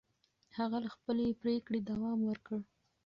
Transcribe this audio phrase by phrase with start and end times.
[0.57, 2.59] هغه له خپلې پرېکړې دوام ورکړ.